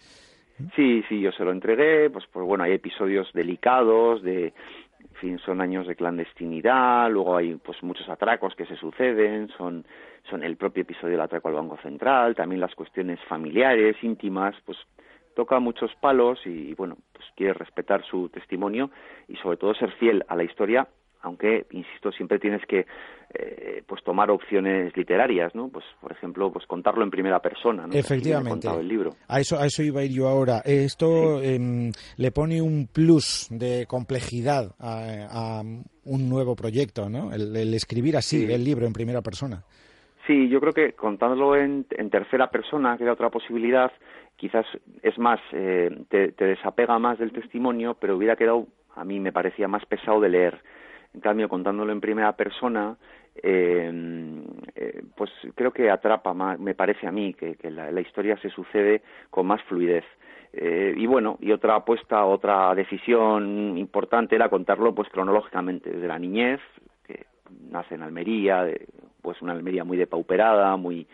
Sí, 0.76 1.04
sí, 1.10 1.20
yo 1.20 1.32
se 1.32 1.44
lo 1.44 1.52
entregué. 1.52 2.10
Pues, 2.10 2.26
pues 2.32 2.46
bueno, 2.46 2.64
hay 2.64 2.74
episodios 2.74 3.30
delicados 3.34 4.24
de, 4.24 4.48
en 4.48 5.16
fin, 5.20 5.40
son 5.40 5.60
años 5.62 5.88
de 5.88 5.96
clandestinidad. 5.96 7.10
Luego 7.12 7.36
hay 7.38 7.56
pues 7.56 7.82
muchos 7.84 8.08
atracos 8.10 8.56
que 8.56 8.66
se 8.66 8.76
suceden. 8.76 9.50
Son 9.58 9.86
son 10.30 10.44
el 10.44 10.58
propio 10.58 10.82
episodio 10.82 11.12
del 11.12 11.22
atraco 11.22 11.50
al 11.50 11.56
Banco 11.56 11.78
Central. 11.82 12.36
También 12.36 12.62
las 12.62 12.74
cuestiones 12.76 13.20
familiares, 13.28 13.96
íntimas, 14.02 14.56
pues 14.66 14.78
toca 15.36 15.60
muchos 15.60 15.92
palos 16.00 16.40
y 16.46 16.74
bueno, 16.76 16.98
pues 17.12 17.26
quiere 17.36 17.54
respetar 17.54 18.04
su 18.06 18.30
testimonio 18.30 18.90
y 19.28 19.36
sobre 19.36 19.58
todo 19.58 19.76
ser 19.76 19.92
fiel 19.94 20.24
a 20.28 20.36
la 20.36 20.44
historia 20.44 20.88
aunque 21.26 21.66
insisto 21.72 22.12
siempre 22.12 22.38
tienes 22.40 22.62
que 22.68 22.86
eh, 23.34 23.84
pues 23.88 24.04
tomar 24.04 24.30
opciones 24.30 24.96
literarias 24.96 25.54
no 25.56 25.70
pues 25.70 25.84
por 26.00 26.12
ejemplo 26.12 26.52
pues 26.52 26.66
contarlo 26.68 27.04
en 27.04 27.10
primera 27.10 27.40
persona 27.40 27.88
¿no? 27.88 27.94
efectivamente. 27.94 28.68
el 28.68 28.88
libro. 28.88 29.16
A 29.28 29.40
eso 29.40 29.60
a 29.60 29.66
eso 29.66 29.82
iba 29.84 30.02
a 30.02 30.04
ir 30.04 30.12
yo 30.12 30.28
ahora. 30.28 30.62
Esto 30.64 31.42
em, 31.42 31.92
le 32.18 32.32
pone 32.32 32.62
un 32.62 32.88
plus 32.88 33.48
de 33.50 33.86
complejidad 33.88 34.76
a, 34.80 35.64
un 36.06 36.30
nuevo 36.30 36.56
proyecto 36.56 37.10
no 37.10 37.34
el, 37.34 37.74
escribir 37.74 38.16
así 38.16 38.46
el 38.52 38.64
libro 38.64 38.86
en 38.86 38.94
primera 38.94 39.22
persona. 39.22 39.64
Sí 40.28 40.48
yo 40.48 40.60
creo 40.60 40.74
que 40.74 40.94
contándolo 40.94 41.56
en, 41.56 41.86
tercera 42.12 42.52
persona 42.52 42.98
que 42.98 43.06
da 43.06 43.14
otra 43.14 43.32
posibilidad 43.32 43.92
quizás 44.36 44.66
es 45.02 45.18
más 45.18 45.40
eh, 45.54 45.90
te 46.10 46.46
desapega 46.46 47.00
más 47.00 47.18
del 47.18 47.32
testimonio 47.32 47.98
pero 48.00 48.16
hubiera 48.16 48.36
quedado 48.36 48.68
a 48.96 49.04
mí 49.04 49.20
me 49.20 49.32
parecía 49.32 49.68
más 49.68 49.86
pesado 49.86 50.22
de 50.22 50.30
leer 50.30 50.62
en 51.16 51.22
cambio, 51.22 51.48
contándolo 51.48 51.94
en 51.94 52.02
primera 52.02 52.34
persona, 52.34 52.98
eh, 53.42 53.90
eh, 54.76 55.04
pues 55.16 55.32
creo 55.56 55.72
que 55.72 55.90
atrapa 55.90 56.34
más, 56.34 56.60
me 56.60 56.76
parece 56.76 57.08
a 57.08 57.12
mí, 57.12 57.34
que, 57.34 57.58
la, 57.72 58.02
historia 58.02 58.38
se 58.38 58.50
sucede 58.50 59.02
con 59.30 59.48
más 59.48 59.62
fluidez. 59.64 60.04
Eh, 60.52 60.94
y 60.96 61.06
bueno, 61.06 61.38
y 61.40 61.54
otra 61.54 61.76
apuesta, 61.76 62.26
otra 62.26 62.76
decisión 62.76 63.78
importante 63.78 64.36
era 64.36 64.50
contarlo 64.50 64.94
pues 64.94 65.08
cronológicamente, 65.10 65.90
desde 65.90 66.08
la 66.08 66.20
niñez, 66.20 66.60
que 67.08 67.26
nace 67.72 67.96
en 67.96 68.04
Almería, 68.04 68.68
pues 69.22 69.42
una 69.42 69.54
Almería 69.54 69.86
muy 69.86 69.98
depauperada, 69.98 70.76
muy 70.76 71.08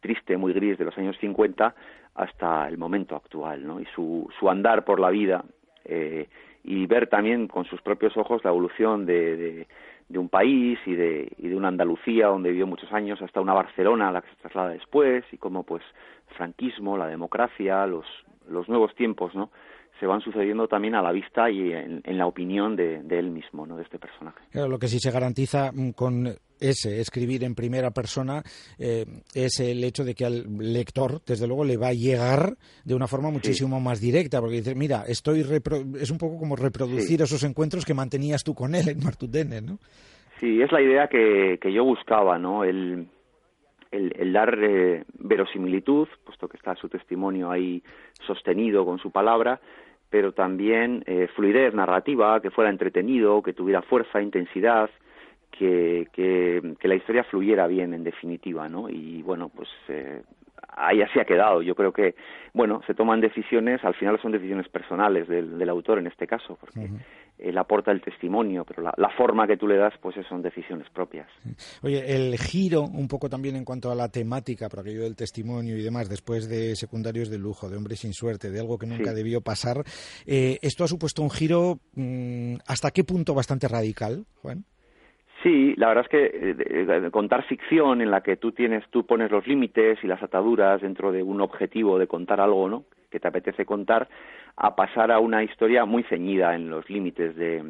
triste, 0.00 0.36
muy 0.36 0.52
gris 0.52 0.76
de 0.76 0.84
los 0.84 0.96
años 0.98 1.16
50 1.18 1.74
hasta 2.14 2.68
el 2.68 2.76
momento 2.76 3.16
actual, 3.16 3.66
¿no? 3.66 3.80
Y 3.80 3.86
su, 3.94 4.28
su 4.38 4.50
andar 4.50 4.84
por 4.84 5.00
la 5.00 5.10
vida 5.10 5.44
eh, 5.84 6.28
y 6.66 6.84
ver 6.86 7.08
también 7.08 7.46
con 7.46 7.64
sus 7.64 7.80
propios 7.80 8.16
ojos 8.16 8.42
la 8.44 8.50
evolución 8.50 9.06
de, 9.06 9.66
de, 10.08 10.18
un 10.18 10.28
país 10.28 10.78
y 10.84 10.94
de, 10.94 11.32
y 11.38 11.48
de 11.48 11.56
una 11.56 11.68
Andalucía 11.68 12.26
donde 12.26 12.50
vivió 12.50 12.66
muchos 12.66 12.92
años 12.92 13.22
hasta 13.22 13.40
una 13.40 13.54
Barcelona 13.54 14.08
a 14.08 14.12
la 14.12 14.22
que 14.22 14.30
se 14.30 14.36
traslada 14.42 14.70
después 14.70 15.24
y 15.32 15.38
cómo 15.38 15.62
pues 15.62 15.82
franquismo, 16.36 16.98
la 16.98 17.06
democracia, 17.06 17.86
los, 17.86 18.04
los 18.48 18.68
nuevos 18.68 18.94
tiempos, 18.96 19.34
¿no? 19.34 19.50
se 20.00 20.06
van 20.06 20.20
sucediendo 20.20 20.68
también 20.68 20.94
a 20.94 21.02
la 21.02 21.12
vista 21.12 21.50
y 21.50 21.72
en, 21.72 22.02
la 22.18 22.26
opinión 22.26 22.76
de, 22.76 23.02
él 23.08 23.30
mismo, 23.30 23.66
¿no? 23.66 23.76
de 23.76 23.84
este 23.84 23.98
personaje. 23.98 24.38
Lo 24.52 24.78
que 24.78 24.88
sí 24.88 24.98
se 24.98 25.10
garantiza 25.10 25.70
mm, 25.72 25.90
con 25.92 26.36
ese 26.60 27.00
escribir 27.00 27.44
en 27.44 27.54
primera 27.54 27.90
persona 27.90 28.42
eh, 28.78 29.04
es 29.34 29.60
el 29.60 29.82
hecho 29.84 30.04
de 30.04 30.14
que 30.14 30.24
al 30.24 30.44
lector, 30.58 31.20
desde 31.26 31.46
luego, 31.46 31.64
le 31.64 31.76
va 31.76 31.88
a 31.88 31.92
llegar 31.94 32.54
de 32.84 32.94
una 32.94 33.06
forma 33.06 33.30
muchísimo 33.30 33.80
más 33.80 34.00
directa, 34.00 34.40
porque 34.40 34.56
dices, 34.56 34.76
mira, 34.76 35.04
estoy 35.06 35.44
es 36.00 36.10
un 36.10 36.18
poco 36.18 36.38
como 36.38 36.56
reproducir 36.56 37.22
esos 37.22 37.42
encuentros 37.44 37.84
que 37.84 37.94
mantenías 37.94 38.44
tú 38.44 38.54
con 38.54 38.74
él 38.74 38.88
en 38.88 39.04
Martutene, 39.04 39.60
¿no? 39.60 39.78
Sí, 40.40 40.60
es 40.60 40.70
la 40.70 40.82
idea 40.82 41.08
que, 41.08 41.58
que 41.60 41.72
yo 41.72 41.84
buscaba, 41.84 42.38
¿no? 42.38 42.62
El, 42.62 43.08
el, 43.90 44.32
dar 44.32 44.58
eh, 44.62 45.04
verosimilitud, 45.18 46.08
puesto 46.24 46.48
que 46.48 46.56
está 46.56 46.74
su 46.74 46.88
testimonio 46.88 47.50
ahí 47.50 47.82
sostenido 48.26 48.84
con 48.84 48.98
su 48.98 49.10
palabra, 49.10 49.60
pero 50.10 50.32
también 50.32 51.02
eh, 51.06 51.28
fluidez 51.34 51.74
narrativa, 51.74 52.40
que 52.40 52.50
fuera 52.50 52.70
entretenido, 52.70 53.42
que 53.42 53.52
tuviera 53.52 53.82
fuerza, 53.82 54.20
intensidad, 54.20 54.90
que, 55.58 56.06
que, 56.12 56.88
la 56.88 56.94
historia 56.94 57.24
fluyera 57.24 57.66
bien 57.66 57.94
en 57.94 58.04
definitiva, 58.04 58.68
¿no? 58.68 58.88
Y 58.88 59.22
bueno, 59.22 59.48
pues 59.48 59.68
eh, 59.88 60.22
ahí 60.76 61.02
así 61.02 61.18
ha 61.18 61.24
quedado. 61.24 61.62
Yo 61.62 61.74
creo 61.74 61.92
que, 61.92 62.14
bueno, 62.52 62.82
se 62.86 62.94
toman 62.94 63.20
decisiones, 63.20 63.82
al 63.84 63.94
final 63.94 64.20
son 64.20 64.32
decisiones 64.32 64.68
personales 64.68 65.28
del, 65.28 65.58
del 65.58 65.68
autor 65.68 65.98
en 65.98 66.06
este 66.06 66.26
caso, 66.26 66.56
porque 66.60 66.88
él 67.38 67.58
aporta 67.58 67.90
el 67.90 68.00
testimonio, 68.00 68.64
pero 68.64 68.82
la, 68.82 69.10
forma 69.16 69.46
que 69.46 69.56
tú 69.56 69.66
le 69.66 69.76
das, 69.76 69.94
pues 70.00 70.16
son 70.28 70.42
decisiones 70.42 70.88
propias. 70.90 71.28
Oye, 71.82 72.14
el 72.14 72.36
giro, 72.38 72.82
un 72.82 73.08
poco 73.08 73.28
también 73.28 73.56
en 73.56 73.64
cuanto 73.64 73.90
a 73.90 73.94
la 73.94 74.08
temática, 74.08 74.68
por 74.68 74.80
aquello 74.80 75.02
del 75.02 75.16
testimonio 75.16 75.76
y 75.76 75.82
demás, 75.82 76.08
después 76.08 76.48
de 76.48 76.76
Secundarios 76.76 77.30
de 77.30 77.38
Lujo, 77.38 77.68
de 77.68 77.76
Hombres 77.76 78.00
sin 78.00 78.12
Suerte, 78.12 78.50
de 78.50 78.60
algo 78.60 78.78
que 78.78 78.86
nunca 78.86 79.12
debió 79.12 79.40
pasar, 79.40 79.84
eh, 80.26 80.58
¿esto 80.62 80.84
ha 80.84 80.88
supuesto 80.88 81.22
un 81.22 81.30
giro 81.30 81.78
mm, 81.94 82.56
hasta 82.66 82.90
qué 82.90 83.04
punto 83.04 83.34
bastante 83.34 83.68
radical, 83.68 84.24
Juan? 84.42 84.64
Sí, 85.42 85.74
la 85.76 85.88
verdad 85.88 86.04
es 86.04 86.10
que 86.10 86.54
eh, 87.04 87.10
contar 87.10 87.44
ficción 87.44 88.00
en 88.00 88.10
la 88.10 88.22
que 88.22 88.36
tú 88.36 88.52
tienes, 88.52 88.88
tú 88.90 89.04
pones 89.04 89.30
los 89.30 89.46
límites 89.46 89.98
y 90.02 90.06
las 90.06 90.22
ataduras 90.22 90.80
dentro 90.80 91.12
de 91.12 91.22
un 91.22 91.40
objetivo 91.40 91.98
de 91.98 92.06
contar 92.06 92.40
algo, 92.40 92.68
¿no? 92.68 92.84
Que 93.10 93.20
te 93.20 93.28
apetece 93.28 93.66
contar, 93.66 94.08
a 94.56 94.74
pasar 94.74 95.12
a 95.12 95.18
una 95.18 95.44
historia 95.44 95.84
muy 95.84 96.04
ceñida 96.04 96.54
en 96.54 96.70
los 96.70 96.88
límites 96.88 97.36
de, 97.36 97.62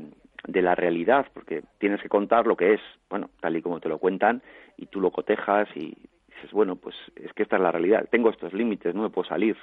de 0.46 0.62
la 0.62 0.74
realidad, 0.76 1.26
porque 1.34 1.62
tienes 1.78 2.00
que 2.00 2.08
contar 2.08 2.46
lo 2.46 2.56
que 2.56 2.74
es, 2.74 2.80
bueno, 3.10 3.30
tal 3.40 3.56
y 3.56 3.62
como 3.62 3.80
te 3.80 3.88
lo 3.88 3.98
cuentan, 3.98 4.42
y 4.76 4.86
tú 4.86 5.00
lo 5.00 5.10
cotejas 5.10 5.68
y 5.74 5.96
dices, 6.28 6.52
bueno, 6.52 6.76
pues 6.76 6.94
es 7.16 7.32
que 7.32 7.42
esta 7.42 7.56
es 7.56 7.62
la 7.62 7.72
realidad, 7.72 8.06
tengo 8.10 8.30
estos 8.30 8.52
límites, 8.52 8.94
no 8.94 9.02
me 9.02 9.10
puedo 9.10 9.28
salir. 9.28 9.56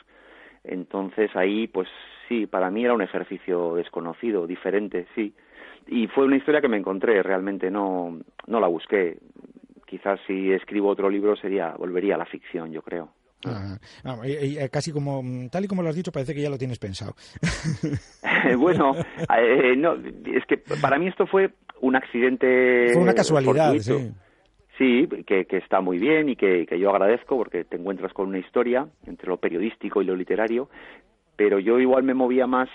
Entonces 0.65 1.33
ahí, 1.36 1.67
pues 1.67 1.88
sí, 2.27 2.48
para 2.48 2.69
mí 2.69 2.83
era 2.83 2.93
un 2.93 3.01
ejercicio 3.01 3.75
desconocido, 3.75 4.45
diferente, 4.45 5.07
sí 5.15 5.33
y 5.88 6.08
fue 6.08 6.25
una 6.25 6.38
historia 6.38 6.62
que 6.62 6.68
me 6.68 6.78
encontré 6.78 7.22
realmente 7.24 7.70
no 7.70 8.20
no 8.48 8.60
la 8.60 8.68
busqué. 8.68 9.18
Quizás 9.86 10.20
si 10.25 10.52
escribo 10.52 10.90
otro 10.90 11.10
libro 11.10 11.36
sería 11.36 11.72
volvería 11.78 12.16
a 12.16 12.18
la 12.18 12.25
ficción 12.25 12.72
yo 12.72 12.82
creo. 12.82 13.10
Ah, 13.46 13.78
casi 14.72 14.94
como 14.94 15.22
tal 15.52 15.66
y 15.66 15.68
como 15.68 15.84
lo 15.84 15.90
has 15.90 15.96
dicho 15.96 16.13
parece 16.13 16.34
que 16.34 16.42
ya 16.42 16.50
lo 16.50 16.58
tienes 16.58 16.80
pensado. 16.80 17.13
Bueno 18.58 18.94
eh, 19.38 19.75
no 19.78 19.96
es 19.96 20.46
que 20.48 20.58
para 20.58 20.98
mí 20.98 21.08
esto 21.08 21.25
fue 21.28 21.52
un 21.80 21.96
accidente 21.96 22.90
fue 22.92 23.02
una 23.02 23.13
casualidad 23.13 23.74
sí. 23.80 24.12
Sí, 24.78 25.08
que, 25.28 25.46
que, 25.46 25.58
está 25.58 25.82
muy 25.82 26.00
bien 26.00 26.30
y 26.30 26.36
que, 26.36 26.66
que 26.66 26.80
yo 26.80 26.90
agradezco 26.90 27.38
porque 27.38 27.63
te 27.63 27.78
encuentras 27.78 28.12
con 28.12 28.30
una 28.30 28.40
historia 28.40 28.88
entre 29.06 29.30
lo 29.30 29.38
periodístico 29.38 30.02
y 30.02 30.06
lo 30.06 30.16
literario, 30.16 30.68
pero 31.36 31.60
yo 31.60 31.80
igual 31.80 32.04
me 32.04 32.13
movía 32.13 32.48
más 32.48 32.70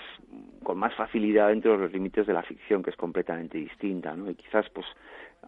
con 0.62 0.78
más 0.78 0.94
facilidad 0.94 1.48
dentro 1.48 1.72
de 1.72 1.78
los 1.78 1.92
límites 1.92 2.26
de 2.26 2.34
la 2.34 2.42
ficción, 2.42 2.82
que 2.82 2.90
es 2.90 2.96
completamente 2.96 3.56
distinta, 3.56 4.14
¿no? 4.14 4.28
Y 4.30 4.34
quizás, 4.34 4.68
pues, 4.70 4.86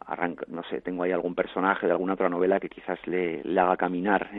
arranca, 0.06 0.44
no 0.48 0.62
sé, 0.64 0.80
tengo 0.80 1.02
ahí 1.02 1.12
algún 1.12 1.34
personaje 1.34 1.86
de 1.86 1.92
alguna 1.92 2.14
otra 2.14 2.28
novela 2.28 2.58
que 2.58 2.68
quizás 2.68 2.98
le, 3.06 3.42
haga 3.60 3.76
caminar 3.76 4.30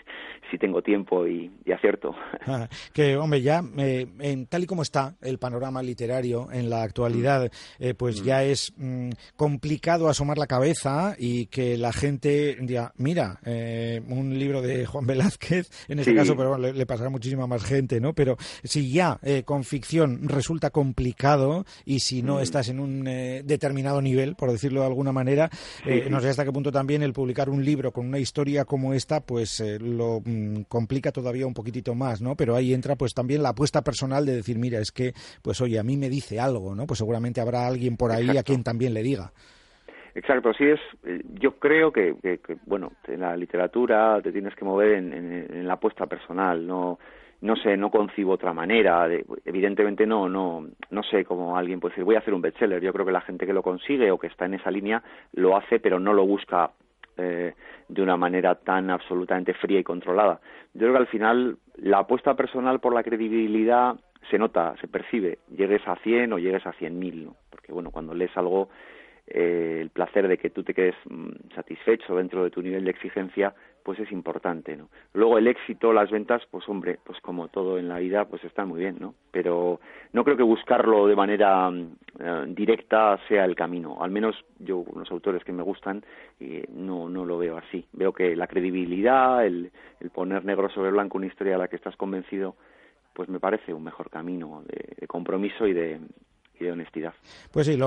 si 0.50 0.58
tengo 0.58 0.82
tiempo 0.82 1.26
y, 1.26 1.50
acierto. 1.72 2.14
Ah, 2.46 2.68
que, 2.92 3.16
hombre, 3.16 3.42
ya, 3.42 3.62
eh, 3.78 4.06
en, 4.18 4.46
tal 4.46 4.64
y 4.64 4.66
como 4.66 4.82
está 4.82 5.14
el 5.20 5.38
panorama 5.38 5.82
literario 5.82 6.50
en 6.50 6.68
la 6.68 6.82
actualidad, 6.82 7.44
mm. 7.44 7.84
eh, 7.84 7.94
pues 7.94 8.22
mm. 8.22 8.24
ya 8.24 8.42
es 8.42 8.72
mm, 8.76 9.10
complicado 9.36 10.08
asomar 10.08 10.38
la 10.38 10.46
cabeza 10.46 11.14
y 11.16 11.46
que 11.46 11.76
la 11.76 11.92
gente 11.92 12.56
diga, 12.60 12.92
mira, 12.96 13.38
eh, 13.44 14.02
un 14.08 14.36
libro 14.36 14.62
de 14.62 14.86
Juan 14.86 15.06
Velázquez, 15.06 15.70
en 15.88 16.00
este 16.00 16.14
caso, 16.14 16.36
pero 16.36 16.58
le, 16.58 16.86
pasará 16.86 17.10
muchísima 17.10 17.46
más 17.46 17.62
gente, 17.64 18.00
¿no? 18.00 18.14
Pero 18.14 18.36
si 18.64 18.90
ya 18.92 19.18
con 19.44 19.62
ficción 19.62 20.28
resulta 20.28 20.70
complicado 20.70 21.64
y 21.84 22.00
si 22.00 22.22
no 22.22 22.40
estás 22.40 22.68
en 22.68 22.80
un 22.80 23.04
determinado 23.04 24.02
nivel, 24.02 24.34
por 24.34 24.50
decirlo 24.50 24.80
de 24.80 24.86
alguna 24.86 25.09
manera, 25.12 25.48
no 26.08 26.20
sé 26.20 26.28
hasta 26.28 26.44
qué 26.44 26.52
punto 26.52 26.72
también 26.72 27.02
el 27.02 27.12
publicar 27.12 27.48
un 27.48 27.64
libro 27.64 27.92
con 27.92 28.06
una 28.06 28.18
historia 28.18 28.64
como 28.64 28.94
esta, 28.94 29.20
pues 29.20 29.62
lo 29.80 30.22
complica 30.68 31.12
todavía 31.12 31.46
un 31.46 31.54
poquitito 31.54 31.94
más, 31.94 32.20
¿no? 32.22 32.36
Pero 32.36 32.56
ahí 32.56 32.74
entra 32.74 32.96
pues 32.96 33.14
también 33.14 33.42
la 33.42 33.50
apuesta 33.50 33.82
personal 33.82 34.26
de 34.26 34.36
decir, 34.36 34.58
mira, 34.58 34.78
es 34.78 34.92
que, 34.92 35.12
pues 35.42 35.60
oye, 35.60 35.78
a 35.78 35.82
mí 35.82 35.96
me 35.96 36.08
dice 36.08 36.40
algo, 36.40 36.74
¿no? 36.74 36.86
Pues 36.86 36.98
seguramente 36.98 37.40
habrá 37.40 37.66
alguien 37.66 37.96
por 37.96 38.12
ahí 38.12 38.36
a 38.36 38.42
quien 38.42 38.62
también 38.62 38.94
le 38.94 39.02
diga. 39.02 39.32
Exacto, 40.14 40.52
sí 40.52 40.64
es. 40.64 40.80
Eh, 41.04 41.22
yo 41.40 41.58
creo 41.58 41.92
que, 41.92 42.14
bueno, 42.66 42.92
en 43.06 43.20
la 43.20 43.36
literatura 43.36 44.20
te 44.22 44.32
tienes 44.32 44.54
que 44.54 44.64
mover 44.64 44.94
en, 44.94 45.66
la 45.66 45.74
apuesta 45.74 46.06
personal, 46.06 46.66
no, 46.66 46.98
no 47.42 47.56
sé, 47.56 47.76
no 47.76 47.90
concibo 47.90 48.32
otra 48.32 48.52
manera. 48.52 49.08
evidentemente 49.44 50.06
no, 50.06 50.28
no, 50.28 50.66
no 50.90 51.02
sé 51.02 51.24
cómo 51.24 51.56
alguien 51.56 51.80
puede 51.80 51.92
decir 51.92 52.04
voy 52.04 52.16
a 52.16 52.18
hacer 52.18 52.34
un 52.34 52.42
bestseller. 52.42 52.82
Yo 52.82 52.92
creo 52.92 53.06
que 53.06 53.12
la 53.12 53.22
gente 53.22 53.46
que 53.46 53.52
lo 53.52 53.62
consigue 53.62 54.10
o 54.10 54.18
que 54.18 54.26
está 54.26 54.44
en 54.44 54.54
esa 54.54 54.70
línea 54.70 55.02
lo 55.32 55.56
hace, 55.56 55.80
pero 55.80 55.98
no 55.98 56.12
lo 56.12 56.26
busca 56.26 56.70
eh, 57.16 57.54
de 57.88 58.02
una 58.02 58.16
manera 58.16 58.54
tan 58.54 58.90
absolutamente 58.90 59.54
fría 59.54 59.80
y 59.80 59.84
controlada. 59.84 60.40
Yo 60.74 60.80
creo 60.80 60.92
que 60.92 60.98
al 60.98 61.06
final 61.06 61.56
la 61.76 61.98
apuesta 61.98 62.34
personal 62.34 62.80
por 62.80 62.94
la 62.94 63.02
credibilidad 63.02 63.96
se 64.30 64.38
nota, 64.38 64.74
se 64.80 64.86
percibe, 64.86 65.38
llegues 65.56 65.86
a 65.88 65.96
100 65.96 66.32
o 66.32 66.38
llegues 66.38 66.64
a 66.66 66.72
100.000, 66.72 67.24
¿no? 67.24 67.36
Porque 67.50 67.72
bueno, 67.72 67.90
cuando 67.90 68.14
lees 68.14 68.36
algo, 68.36 68.68
eh, 69.26 69.78
el 69.80 69.90
placer 69.90 70.28
de 70.28 70.38
que 70.38 70.50
tú 70.50 70.62
te 70.62 70.74
quedes 70.74 70.94
mm, 71.08 71.54
satisfecho 71.54 72.16
dentro 72.16 72.44
de 72.44 72.50
tu 72.50 72.62
nivel 72.62 72.84
de 72.84 72.90
exigencia, 72.90 73.54
pues 73.82 73.98
es 73.98 74.10
importante, 74.12 74.76
¿no? 74.76 74.88
Luego 75.14 75.38
el 75.38 75.46
éxito, 75.46 75.92
las 75.92 76.10
ventas, 76.10 76.42
pues 76.50 76.68
hombre, 76.68 76.98
pues 77.04 77.20
como 77.20 77.48
todo 77.48 77.78
en 77.78 77.88
la 77.88 77.98
vida, 77.98 78.24
pues 78.26 78.42
está 78.44 78.64
muy 78.64 78.80
bien, 78.80 78.96
¿no? 79.00 79.14
Pero 79.30 79.80
no 80.12 80.24
creo 80.24 80.36
que 80.36 80.42
buscarlo 80.42 81.06
de 81.06 81.16
manera 81.16 81.70
mm, 81.70 81.96
eh, 82.18 82.44
directa 82.48 83.18
sea 83.28 83.44
el 83.44 83.54
camino. 83.54 83.98
Al 84.00 84.10
menos 84.10 84.36
yo, 84.58 84.84
los 84.94 85.10
autores 85.10 85.44
que 85.44 85.52
me 85.52 85.62
gustan, 85.62 86.04
eh, 86.38 86.64
no, 86.72 87.08
no 87.08 87.24
lo 87.24 87.38
veo 87.38 87.56
así. 87.56 87.86
Veo 87.92 88.12
que 88.12 88.36
la 88.36 88.46
credibilidad, 88.46 89.44
el, 89.44 89.70
el 90.00 90.10
poner 90.10 90.44
negro 90.44 90.68
sobre 90.70 90.90
blanco 90.90 91.18
una 91.18 91.26
historia 91.26 91.56
a 91.56 91.58
la 91.58 91.68
que 91.68 91.76
estás 91.76 91.96
convencido, 91.96 92.56
pues 93.12 93.28
me 93.28 93.40
parece 93.40 93.74
un 93.74 93.84
mejor 93.84 94.10
camino 94.10 94.62
de 94.66 95.06
compromiso 95.06 95.66
y 95.66 95.72
de, 95.72 96.00
de 96.64 96.72
honestidad. 96.72 97.12
Pues 97.50 97.66
sí, 97.66 97.78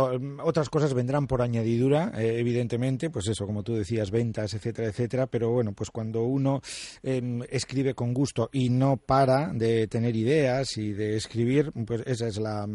otras 0.43 0.69
cosas 0.69 0.93
vendrán 0.93 1.27
por 1.27 1.41
añadidura, 1.41 2.11
eh, 2.15 2.39
evidentemente, 2.39 3.09
pues 3.09 3.27
eso, 3.27 3.45
como 3.45 3.63
tú 3.63 3.75
decías, 3.75 4.11
ventas, 4.11 4.53
etcétera, 4.53 4.89
etcétera, 4.89 5.27
pero 5.27 5.51
bueno, 5.51 5.73
pues 5.73 5.89
cuando 5.89 6.23
uno 6.23 6.61
em, 7.01 7.41
escribe 7.49 7.93
con 7.93 8.13
gusto 8.13 8.49
y 8.51 8.69
no 8.69 8.97
para 8.97 9.51
de 9.53 9.87
tener 9.87 10.15
ideas 10.15 10.77
y 10.77 10.93
de 10.93 11.15
escribir, 11.15 11.71
pues 11.85 12.03
esa 12.05 12.27
es 12.27 12.37
la, 12.37 12.67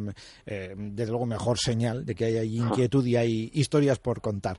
eh, 0.47 0.75
desde 0.77 1.11
luego, 1.11 1.27
mejor 1.27 1.59
señal 1.59 2.05
de 2.05 2.15
que 2.15 2.25
hay 2.27 2.57
inquietud 2.57 3.05
y 3.05 3.17
hay 3.17 3.51
historias 3.55 3.99
por 3.99 4.21
contar. 4.21 4.59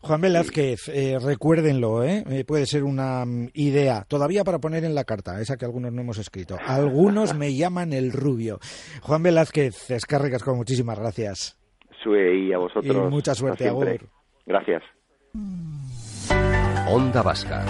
Juan 0.00 0.20
Velázquez, 0.20 0.88
eh, 0.88 1.18
recuérdenlo, 1.20 2.04
¿eh? 2.04 2.24
¿eh? 2.30 2.44
puede 2.44 2.66
ser 2.66 2.84
una 2.84 3.24
mm, 3.24 3.50
idea, 3.54 4.04
todavía 4.06 4.44
para 4.44 4.58
poner 4.58 4.84
en 4.84 4.94
la 4.94 5.04
carta, 5.04 5.40
esa 5.40 5.56
que 5.56 5.64
algunos 5.64 5.92
no 5.92 6.02
hemos 6.02 6.18
escrito. 6.18 6.56
Algunos 6.66 7.34
me 7.34 7.54
llaman 7.54 7.92
el 7.92 8.12
rubio. 8.12 8.58
Juan 9.02 9.22
Velázquez, 9.22 9.90
escárregas 9.90 10.42
con 10.42 10.56
muchísimas 10.56 10.98
gracias. 10.98 11.58
Sue 12.02 12.46
y 12.46 12.52
a 12.52 12.58
vosotros. 12.58 12.84
Y 12.86 13.10
mucha 13.10 13.34
suerte, 13.34 13.68
Agur. 13.68 13.98
Gracias. 14.46 14.82
Onda 16.88 17.22
Vasca, 17.22 17.64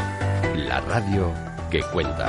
la 0.54 0.80
radio 0.80 1.32
que 1.70 1.80
cuenta. 1.92 2.28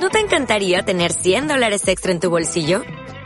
¿No 0.00 0.08
te 0.10 0.18
encantaría 0.18 0.82
tener 0.82 1.12
100 1.12 1.48
dólares 1.48 1.86
extra 1.88 2.12
en 2.12 2.20
tu 2.20 2.28
bolsillo? 2.28 2.82